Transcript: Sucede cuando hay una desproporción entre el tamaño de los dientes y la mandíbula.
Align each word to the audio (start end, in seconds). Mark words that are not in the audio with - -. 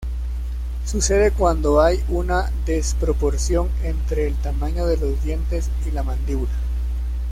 Sucede 0.83 1.29
cuando 1.29 1.79
hay 1.79 2.03
una 2.09 2.49
desproporción 2.65 3.69
entre 3.83 4.25
el 4.25 4.33
tamaño 4.35 4.87
de 4.87 4.97
los 4.97 5.21
dientes 5.23 5.69
y 5.87 5.91
la 5.91 6.01
mandíbula. 6.01 6.51